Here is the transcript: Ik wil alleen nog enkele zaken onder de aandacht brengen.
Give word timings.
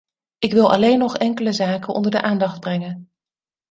Ik 0.39 0.51
wil 0.53 0.71
alleen 0.71 0.99
nog 0.99 1.17
enkele 1.17 1.51
zaken 1.53 1.93
onder 1.93 2.11
de 2.11 2.21
aandacht 2.21 2.59
brengen. 2.59 3.09